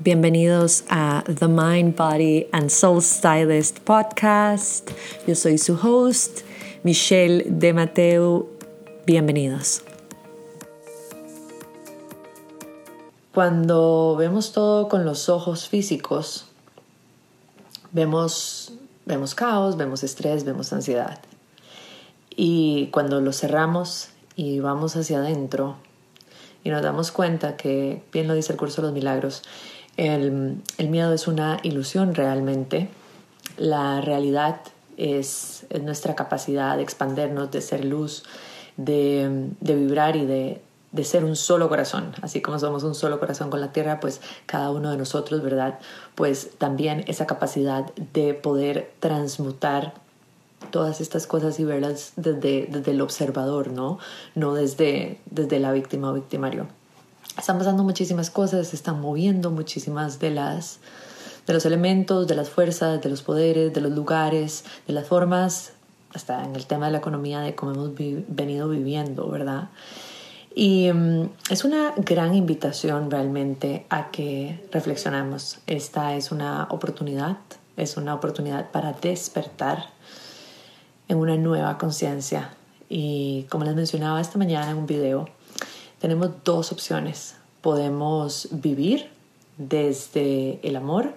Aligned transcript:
Bienvenidos 0.00 0.84
a 0.88 1.24
The 1.26 1.48
Mind, 1.48 1.96
Body 1.96 2.46
and 2.52 2.70
Soul 2.70 3.02
Stylist 3.02 3.80
podcast. 3.80 4.88
Yo 5.26 5.34
soy 5.34 5.58
su 5.58 5.74
host, 5.74 6.42
Michelle 6.84 7.42
de 7.48 7.72
Mateo. 7.72 8.48
Bienvenidos. 9.06 9.82
Cuando 13.34 14.14
vemos 14.16 14.52
todo 14.52 14.88
con 14.88 15.04
los 15.04 15.28
ojos 15.28 15.68
físicos, 15.68 16.46
vemos, 17.90 18.74
vemos 19.04 19.34
caos, 19.34 19.76
vemos 19.76 20.04
estrés, 20.04 20.44
vemos 20.44 20.72
ansiedad. 20.72 21.18
Y 22.30 22.86
cuando 22.92 23.20
lo 23.20 23.32
cerramos 23.32 24.10
y 24.36 24.60
vamos 24.60 24.94
hacia 24.94 25.18
adentro 25.18 25.74
y 26.62 26.70
nos 26.70 26.82
damos 26.82 27.10
cuenta 27.10 27.56
que, 27.56 28.04
bien 28.12 28.28
lo 28.28 28.34
dice 28.34 28.52
el 28.52 28.58
curso 28.58 28.80
de 28.80 28.88
los 28.88 28.94
milagros, 28.94 29.42
el, 29.98 30.62
miedo 30.88 31.12
es 31.12 31.26
una 31.26 31.58
ilusión 31.62 32.14
realmente. 32.14 32.88
La 33.56 34.00
realidad 34.00 34.60
es, 34.96 35.66
nuestra 35.82 36.14
capacidad 36.14 36.76
de 36.76 36.84
expandernos, 36.84 37.50
de 37.50 37.60
ser 37.60 37.84
luz, 37.84 38.22
de, 38.76 39.50
vibrar 39.60 40.14
y 40.14 40.24
de, 40.24 41.04
ser 41.04 41.24
un 41.24 41.34
solo 41.34 41.68
corazón. 41.68 42.14
Así 42.22 42.40
como 42.40 42.60
somos 42.60 42.84
un 42.84 42.94
solo 42.94 43.18
corazón 43.18 43.50
con 43.50 43.60
la 43.60 43.72
tierra, 43.72 43.98
pues 43.98 44.20
cada 44.46 44.70
uno 44.70 44.92
de 44.92 44.96
nosotros, 44.96 45.42
¿verdad? 45.42 45.80
Pues 46.14 46.50
también 46.58 47.04
esa 47.08 47.26
capacidad 47.26 47.92
de 48.14 48.34
poder 48.34 48.92
transmutar 49.00 49.94
todas 50.70 51.00
estas 51.00 51.26
cosas 51.26 51.58
y 51.58 51.64
verlas 51.64 52.12
desde, 52.14 52.68
desde 52.70 52.92
el 52.92 53.00
observador, 53.00 53.72
¿no? 53.72 53.98
No 54.36 54.54
desde, 54.54 55.18
desde 55.26 55.58
la 55.58 55.72
víctima 55.72 56.12
o 56.12 56.14
victimario 56.14 56.68
están 57.38 57.58
pasando 57.58 57.84
muchísimas 57.84 58.30
cosas, 58.30 58.68
se 58.68 58.76
están 58.76 59.00
moviendo 59.00 59.50
muchísimas 59.50 60.18
de 60.18 60.30
las 60.30 60.80
de 61.46 61.54
los 61.54 61.64
elementos, 61.64 62.26
de 62.26 62.34
las 62.34 62.50
fuerzas, 62.50 63.00
de 63.00 63.08
los 63.08 63.22
poderes, 63.22 63.72
de 63.72 63.80
los 63.80 63.92
lugares, 63.92 64.64
de 64.86 64.92
las 64.92 65.06
formas, 65.06 65.72
hasta 66.12 66.44
en 66.44 66.54
el 66.54 66.66
tema 66.66 66.86
de 66.86 66.92
la 66.92 66.98
economía, 66.98 67.40
de 67.40 67.54
cómo 67.54 67.72
hemos 67.72 67.90
venido 68.28 68.68
viviendo, 68.68 69.28
¿verdad? 69.30 69.70
Y 70.54 70.92
mm, 70.92 71.30
es 71.50 71.64
una 71.64 71.94
gran 71.96 72.34
invitación 72.34 73.10
realmente 73.10 73.86
a 73.88 74.10
que 74.10 74.62
reflexionemos. 74.72 75.60
Esta 75.66 76.16
es 76.16 76.32
una 76.32 76.66
oportunidad, 76.70 77.38
es 77.78 77.96
una 77.96 78.14
oportunidad 78.14 78.70
para 78.70 78.92
despertar 78.92 79.86
en 81.08 81.16
una 81.16 81.36
nueva 81.36 81.78
conciencia. 81.78 82.50
Y 82.90 83.46
como 83.48 83.64
les 83.64 83.74
mencionaba 83.74 84.20
esta 84.20 84.36
mañana 84.36 84.70
en 84.70 84.78
un 84.78 84.86
video, 84.86 85.28
tenemos 86.00 86.30
dos 86.44 86.72
opciones. 86.72 87.36
Podemos 87.60 88.48
vivir 88.52 89.10
desde 89.56 90.60
el 90.62 90.76
amor 90.76 91.14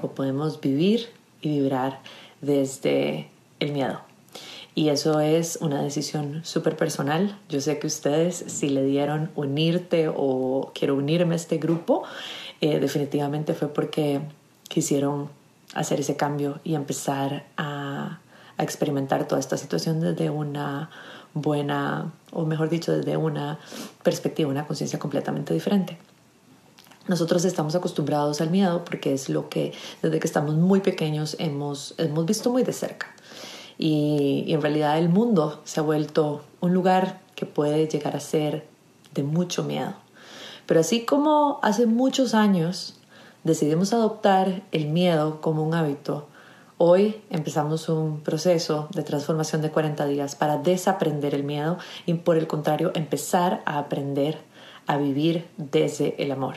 o 0.00 0.08
podemos 0.08 0.60
vivir 0.60 1.08
y 1.40 1.60
vibrar 1.60 2.00
desde 2.40 3.28
el 3.60 3.72
miedo. 3.72 4.00
Y 4.74 4.88
eso 4.88 5.20
es 5.20 5.58
una 5.60 5.82
decisión 5.82 6.40
súper 6.44 6.76
personal. 6.76 7.38
Yo 7.50 7.60
sé 7.60 7.78
que 7.78 7.86
ustedes, 7.86 8.36
si 8.46 8.70
le 8.70 8.82
dieron 8.84 9.30
unirte 9.34 10.08
o 10.08 10.72
quiero 10.74 10.94
unirme 10.94 11.34
a 11.34 11.36
este 11.36 11.58
grupo, 11.58 12.04
eh, 12.62 12.80
definitivamente 12.80 13.52
fue 13.52 13.68
porque 13.68 14.22
quisieron 14.68 15.28
hacer 15.74 16.00
ese 16.00 16.16
cambio 16.16 16.60
y 16.64 16.74
empezar 16.74 17.44
a, 17.58 18.20
a 18.56 18.62
experimentar 18.62 19.28
toda 19.28 19.40
esta 19.40 19.58
situación 19.58 20.00
desde 20.00 20.30
una 20.30 20.90
buena, 21.34 22.12
o 22.30 22.44
mejor 22.44 22.68
dicho, 22.68 22.92
desde 22.92 23.16
una 23.16 23.58
perspectiva, 24.02 24.50
una 24.50 24.66
conciencia 24.66 24.98
completamente 24.98 25.54
diferente. 25.54 25.98
Nosotros 27.08 27.44
estamos 27.44 27.74
acostumbrados 27.74 28.40
al 28.40 28.50
miedo 28.50 28.84
porque 28.84 29.12
es 29.12 29.28
lo 29.28 29.48
que 29.48 29.72
desde 30.02 30.20
que 30.20 30.26
estamos 30.26 30.54
muy 30.54 30.80
pequeños 30.80 31.36
hemos, 31.38 31.94
hemos 31.98 32.26
visto 32.26 32.50
muy 32.50 32.62
de 32.62 32.72
cerca. 32.72 33.08
Y, 33.76 34.44
y 34.46 34.54
en 34.54 34.62
realidad 34.62 34.98
el 34.98 35.08
mundo 35.08 35.60
se 35.64 35.80
ha 35.80 35.82
vuelto 35.82 36.42
un 36.60 36.72
lugar 36.72 37.20
que 37.34 37.46
puede 37.46 37.88
llegar 37.88 38.14
a 38.14 38.20
ser 38.20 38.68
de 39.14 39.24
mucho 39.24 39.64
miedo. 39.64 39.94
Pero 40.66 40.80
así 40.80 41.04
como 41.04 41.58
hace 41.62 41.86
muchos 41.86 42.34
años 42.34 42.94
decidimos 43.44 43.92
adoptar 43.92 44.62
el 44.70 44.86
miedo 44.86 45.40
como 45.40 45.64
un 45.64 45.74
hábito, 45.74 46.28
Hoy 46.84 47.22
empezamos 47.30 47.88
un 47.88 48.22
proceso 48.22 48.88
de 48.92 49.04
transformación 49.04 49.62
de 49.62 49.70
40 49.70 50.04
días 50.06 50.34
para 50.34 50.56
desaprender 50.56 51.32
el 51.32 51.44
miedo 51.44 51.78
y 52.06 52.14
por 52.14 52.36
el 52.36 52.48
contrario 52.48 52.90
empezar 52.96 53.62
a 53.66 53.78
aprender 53.78 54.38
a 54.88 54.96
vivir 54.96 55.46
desde 55.56 56.20
el 56.20 56.32
amor. 56.32 56.56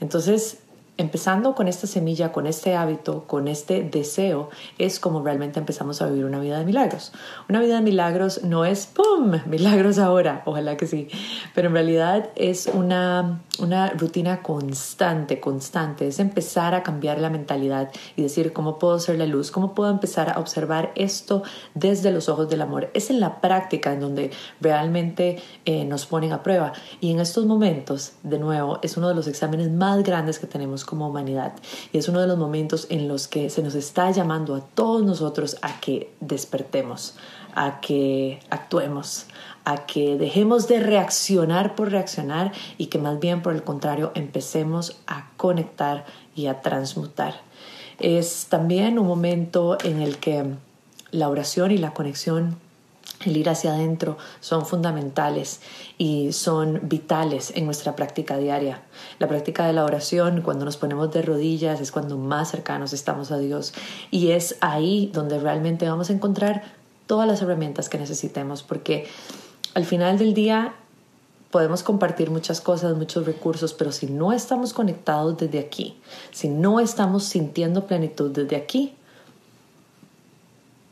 Entonces, 0.00 0.60
empezando 0.98 1.54
con 1.54 1.68
esta 1.68 1.86
semilla, 1.86 2.32
con 2.32 2.46
este 2.46 2.74
hábito, 2.74 3.24
con 3.26 3.48
este 3.48 3.82
deseo, 3.82 4.48
es 4.78 4.98
como 4.98 5.22
realmente 5.22 5.58
empezamos 5.58 6.00
a 6.00 6.06
vivir 6.06 6.24
una 6.24 6.40
vida 6.40 6.58
de 6.58 6.64
milagros. 6.64 7.12
Una 7.48 7.60
vida 7.60 7.76
de 7.76 7.82
milagros 7.82 8.42
no 8.44 8.64
es 8.64 8.86
¡pum! 8.86 9.40
Milagros 9.46 9.98
ahora, 9.98 10.42
ojalá 10.46 10.76
que 10.76 10.86
sí, 10.86 11.08
pero 11.54 11.68
en 11.68 11.74
realidad 11.74 12.30
es 12.34 12.66
una, 12.72 13.42
una 13.58 13.90
rutina 13.90 14.42
constante, 14.42 15.38
constante. 15.38 16.08
Es 16.08 16.18
empezar 16.18 16.74
a 16.74 16.82
cambiar 16.82 17.18
la 17.18 17.30
mentalidad 17.30 17.90
y 18.16 18.22
decir 18.22 18.52
cómo 18.52 18.78
puedo 18.78 18.98
ser 18.98 19.18
la 19.18 19.26
luz, 19.26 19.50
cómo 19.50 19.74
puedo 19.74 19.90
empezar 19.90 20.30
a 20.30 20.40
observar 20.40 20.92
esto 20.94 21.42
desde 21.74 22.10
los 22.10 22.28
ojos 22.28 22.48
del 22.48 22.62
amor. 22.62 22.90
Es 22.94 23.10
en 23.10 23.20
la 23.20 23.40
práctica 23.40 23.92
en 23.92 24.00
donde 24.00 24.30
realmente 24.60 25.42
eh, 25.66 25.84
nos 25.84 26.06
ponen 26.06 26.32
a 26.32 26.42
prueba. 26.42 26.72
Y 27.00 27.10
en 27.10 27.20
estos 27.20 27.44
momentos, 27.44 28.12
de 28.22 28.38
nuevo, 28.38 28.78
es 28.82 28.96
uno 28.96 29.08
de 29.08 29.14
los 29.14 29.26
exámenes 29.26 29.70
más 29.70 30.02
grandes 30.02 30.38
que 30.38 30.46
tenemos 30.46 30.85
como 30.86 31.08
humanidad. 31.08 31.52
Y 31.92 31.98
es 31.98 32.08
uno 32.08 32.20
de 32.20 32.26
los 32.26 32.38
momentos 32.38 32.86
en 32.88 33.08
los 33.08 33.28
que 33.28 33.50
se 33.50 33.62
nos 33.62 33.74
está 33.74 34.10
llamando 34.10 34.54
a 34.54 34.60
todos 34.60 35.04
nosotros 35.04 35.58
a 35.60 35.80
que 35.80 36.10
despertemos, 36.20 37.16
a 37.54 37.80
que 37.80 38.40
actuemos, 38.48 39.26
a 39.64 39.84
que 39.84 40.16
dejemos 40.16 40.68
de 40.68 40.80
reaccionar 40.80 41.74
por 41.74 41.90
reaccionar 41.90 42.52
y 42.78 42.86
que 42.86 42.98
más 42.98 43.18
bien 43.18 43.42
por 43.42 43.52
el 43.52 43.64
contrario 43.64 44.12
empecemos 44.14 44.96
a 45.06 45.30
conectar 45.36 46.06
y 46.34 46.46
a 46.46 46.62
transmutar. 46.62 47.42
Es 47.98 48.46
también 48.48 48.98
un 48.98 49.06
momento 49.06 49.76
en 49.82 50.00
el 50.00 50.18
que 50.18 50.54
la 51.10 51.28
oración 51.28 51.72
y 51.72 51.78
la 51.78 51.94
conexión 51.94 52.58
el 53.24 53.36
ir 53.36 53.48
hacia 53.48 53.72
adentro 53.72 54.18
son 54.40 54.66
fundamentales 54.66 55.60
y 55.98 56.32
son 56.32 56.80
vitales 56.82 57.52
en 57.54 57.64
nuestra 57.64 57.96
práctica 57.96 58.36
diaria. 58.36 58.82
La 59.18 59.28
práctica 59.28 59.66
de 59.66 59.72
la 59.72 59.84
oración, 59.84 60.42
cuando 60.42 60.64
nos 60.64 60.76
ponemos 60.76 61.12
de 61.12 61.22
rodillas, 61.22 61.80
es 61.80 61.92
cuando 61.92 62.18
más 62.18 62.50
cercanos 62.50 62.92
estamos 62.92 63.30
a 63.30 63.38
Dios 63.38 63.72
y 64.10 64.32
es 64.32 64.56
ahí 64.60 65.10
donde 65.12 65.38
realmente 65.38 65.88
vamos 65.88 66.10
a 66.10 66.12
encontrar 66.12 66.62
todas 67.06 67.26
las 67.26 67.40
herramientas 67.42 67.88
que 67.88 67.98
necesitemos 67.98 68.62
porque 68.62 69.06
al 69.74 69.84
final 69.84 70.18
del 70.18 70.34
día 70.34 70.74
podemos 71.50 71.82
compartir 71.82 72.30
muchas 72.30 72.60
cosas, 72.60 72.96
muchos 72.96 73.24
recursos, 73.24 73.72
pero 73.72 73.92
si 73.92 74.06
no 74.06 74.32
estamos 74.32 74.72
conectados 74.72 75.38
desde 75.38 75.58
aquí, 75.58 75.96
si 76.32 76.48
no 76.48 76.80
estamos 76.80 77.24
sintiendo 77.24 77.86
plenitud 77.86 78.30
desde 78.30 78.56
aquí, 78.56 78.94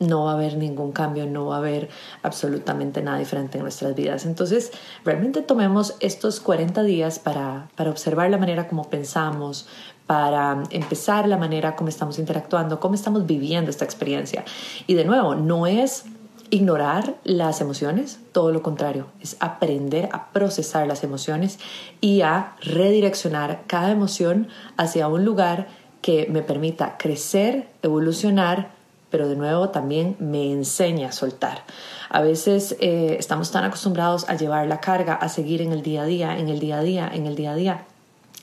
no 0.07 0.25
va 0.25 0.33
a 0.33 0.35
haber 0.35 0.57
ningún 0.57 0.93
cambio, 0.93 1.27
no 1.27 1.47
va 1.47 1.57
a 1.57 1.59
haber 1.59 1.89
absolutamente 2.23 3.03
nada 3.03 3.19
diferente 3.19 3.59
en 3.59 3.65
nuestras 3.65 3.95
vidas. 3.95 4.27
Entonces, 4.27 4.73
realmente 5.05 5.43
tomemos 5.43 5.95
estos 6.01 6.41
40 6.41 6.83
días 6.83 7.19
para, 7.19 7.69
para 7.77 7.91
observar 7.91 8.31
la 8.31 8.39
manera 8.39 8.69
como 8.69 8.89
pensamos, 8.91 9.67
para 10.07 10.63
empezar 10.71 11.27
la 11.29 11.37
manera 11.37 11.77
como 11.77 11.89
estamos 11.89 12.19
interactuando, 12.19 12.81
cómo 12.81 12.95
estamos 12.95 13.27
viviendo 13.27 13.71
esta 13.71 13.85
experiencia. 13.85 14.45
Y 14.87 14.95
de 14.95 15.05
nuevo, 15.05 15.35
no 15.35 15.67
es 15.67 16.05
ignorar 16.51 17.17
las 17.25 17.61
emociones, 17.61 18.21
todo 18.33 18.53
lo 18.53 18.63
contrario, 18.63 19.07
es 19.21 19.37
aprender 19.41 20.09
a 20.13 20.31
procesar 20.31 20.87
las 20.87 21.03
emociones 21.03 21.59
y 22.01 22.21
a 22.21 22.55
redireccionar 22.61 23.63
cada 23.67 23.91
emoción 23.91 24.49
hacia 24.77 25.09
un 25.09 25.25
lugar 25.25 25.69
que 26.01 26.27
me 26.31 26.43
permita 26.43 26.97
crecer, 26.99 27.69
evolucionar, 27.83 28.73
pero 29.15 29.29
de 29.29 29.37
nuevo 29.37 29.69
también 29.69 30.17
me 30.19 30.51
enseña 30.51 31.11
a 31.11 31.13
soltar. 31.13 31.63
A 32.11 32.21
veces 32.21 32.75
eh, 32.81 33.15
estamos 33.17 33.53
tan 33.53 33.63
acostumbrados 33.63 34.29
a 34.29 34.35
llevar 34.35 34.67
la 34.67 34.81
carga, 34.81 35.15
a 35.15 35.29
seguir 35.29 35.63
en 35.63 35.71
el 35.71 35.83
día 35.83 36.03
a 36.03 36.05
día, 36.05 36.37
en 36.37 36.49
el 36.49 36.59
día 36.59 36.79
a 36.79 36.83
día, 36.83 37.09
en 37.15 37.29
el 37.29 37.37
día 37.37 37.53
a 37.53 37.55
día, 37.55 37.85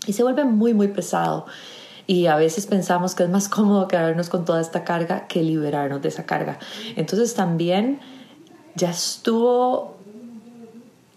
y 0.07 0.13
se 0.13 0.23
vuelve 0.23 0.45
muy, 0.45 0.73
muy 0.73 0.87
pesado. 0.87 1.45
Y 2.07 2.27
a 2.27 2.37
veces 2.37 2.67
pensamos 2.67 3.15
que 3.15 3.23
es 3.23 3.29
más 3.29 3.49
cómodo 3.57 3.89
quedarnos 3.89 4.29
con 4.29 4.45
toda 4.45 4.61
esta 4.61 4.85
carga 4.85 5.27
que 5.27 5.43
liberarnos 5.43 6.01
de 6.01 6.07
esa 6.07 6.25
carga. 6.25 6.57
Entonces 6.95 7.33
también 7.33 7.99
ya 8.75 8.91
estuvo 8.91 9.97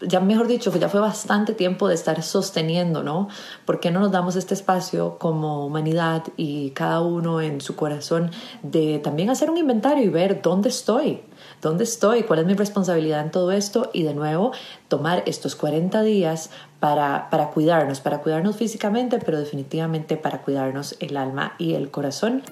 ya 0.06 0.21
mejor 0.21 0.47
dicho, 0.47 0.75
ya 0.77 0.89
fue 0.89 1.01
bastante 1.01 1.55
tiempo 1.55 1.89
de 1.89 1.95
estar 1.95 2.23
sosteniendo, 2.23 3.03
¿no? 3.03 3.29
¿Por 3.65 3.81
qué 3.81 3.91
no 3.91 4.01
nos 4.01 4.12
damos 4.12 4.37
este 4.37 4.55
espacio 4.55 5.19
como 5.19 5.67
humanidad 5.67 6.25
y 6.37 6.71
cada 6.71 7.01
uno 7.01 7.41
en 7.41 7.61
su 7.61 7.77
corazón 7.77 8.31
de 8.62 8.99
también 8.99 9.31
hacer 9.31 9.51
un 9.51 9.59
inventario 9.59 10.05
y 10.05 10.09
ver 10.09 10.43
dónde 10.43 10.69
estoy? 10.69 11.23
¿dónde 11.65 11.85
estoy? 11.85 12.23
¿Cuál 12.23 12.41
es 12.41 12.47
mi 12.47 12.55
responsabilidad 12.55 13.23
en 13.23 13.31
todo 13.31 13.51
esto? 13.53 13.91
Y 13.93 14.03
de 14.03 14.15
nuevo, 14.15 14.53
tomar 14.89 15.23
estos 15.27 15.56
40 15.56 16.03
días 16.03 16.51
para, 16.79 17.31
para 17.31 17.51
cuidarnos, 17.51 18.01
para 18.01 18.19
cuidarnos 18.21 18.56
físicamente, 18.56 19.19
pero 19.19 19.39
definitivamente 19.39 20.17
para 20.17 20.43
cuidarnos 20.43 20.97
el 21.01 21.17
alma 21.17 21.55
y 21.59 21.75
el 21.75 21.91
corazón. 21.91 22.43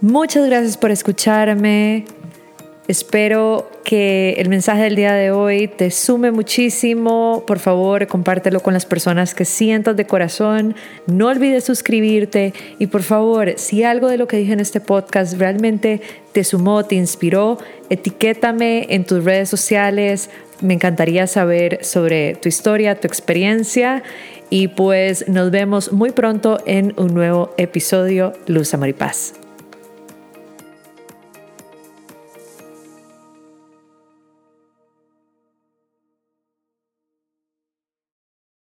Muchas 0.00 0.46
gracias 0.46 0.76
por 0.76 0.90
escucharme. 0.90 2.04
Espero 2.88 3.68
que 3.84 4.34
el 4.38 4.48
mensaje 4.48 4.84
del 4.84 4.94
día 4.94 5.12
de 5.12 5.32
hoy 5.32 5.66
te 5.66 5.90
sume 5.90 6.30
muchísimo. 6.30 7.42
Por 7.44 7.58
favor, 7.58 8.06
compártelo 8.06 8.60
con 8.60 8.74
las 8.74 8.86
personas 8.86 9.34
que 9.34 9.44
sientas 9.44 9.96
de 9.96 10.06
corazón. 10.06 10.76
No 11.06 11.26
olvides 11.26 11.64
suscribirte 11.64 12.54
y 12.78 12.86
por 12.86 13.02
favor, 13.02 13.54
si 13.56 13.82
algo 13.82 14.08
de 14.08 14.18
lo 14.18 14.28
que 14.28 14.36
dije 14.36 14.52
en 14.52 14.60
este 14.60 14.80
podcast 14.80 15.36
realmente 15.36 16.00
te 16.30 16.44
sumó, 16.44 16.84
te 16.84 16.94
inspiró, 16.94 17.58
etiquétame 17.90 18.86
en 18.90 19.04
tus 19.04 19.24
redes 19.24 19.48
sociales. 19.48 20.30
Me 20.60 20.74
encantaría 20.74 21.26
saber 21.26 21.84
sobre 21.84 22.36
tu 22.36 22.48
historia, 22.48 23.00
tu 23.00 23.08
experiencia 23.08 24.04
y 24.48 24.68
pues 24.68 25.28
nos 25.28 25.50
vemos 25.50 25.90
muy 25.92 26.12
pronto 26.12 26.58
en 26.66 26.94
un 26.96 27.14
nuevo 27.14 27.52
episodio 27.58 28.32
Luz 28.46 28.72
Amor 28.74 28.90
y 28.90 28.92
Paz. 28.92 29.45